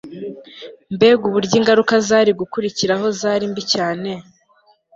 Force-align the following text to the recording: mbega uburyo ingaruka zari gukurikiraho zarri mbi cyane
mbega 0.95 1.23
uburyo 1.29 1.53
ingaruka 1.59 1.93
zari 2.07 2.31
gukurikiraho 2.41 3.05
zarri 3.19 3.45
mbi 3.51 3.63
cyane 3.73 4.11